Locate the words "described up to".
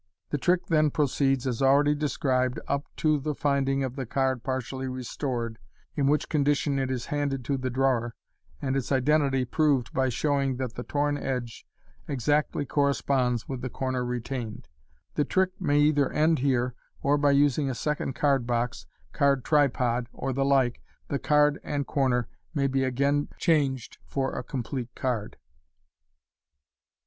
1.93-3.19